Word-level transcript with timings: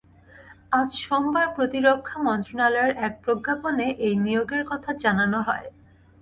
আজ 0.71 0.89
সোমবার 1.01 1.47
প্রতিরক্ষা 1.55 2.17
মন্ত্রণালয়ের 2.27 2.91
এক 3.07 3.13
প্রজ্ঞাপনে 3.23 3.85
এই 4.05 4.15
নিয়োগের 4.25 4.63
কথা 4.71 4.89
জানানো 5.03 5.39
হয়। 5.47 5.67